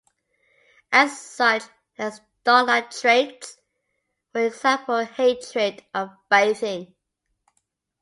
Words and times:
As 0.91 1.15
such, 1.21 1.61
he 1.93 2.01
has 2.01 2.21
dog-like 2.43 2.89
traits-for 2.89 4.41
example 4.43 4.95
a 4.95 5.05
hatred 5.05 5.83
of 5.93 6.09
bathing. 6.27 6.95